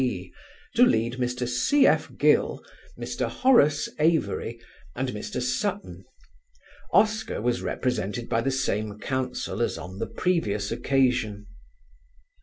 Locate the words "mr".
1.19-1.47, 2.97-3.29, 5.09-5.39